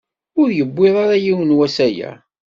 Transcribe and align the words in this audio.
Ur 0.41 0.49
yewwiḍ 0.57 0.95
ara 1.03 1.15
yiwen 1.23 1.55
wass 1.57 1.77
aya. 1.87 2.11